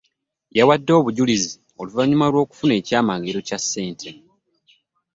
[0.57, 4.09] Yawadde obujulizi oluvanyuma lwo kufuna ekyamagero kya ssente.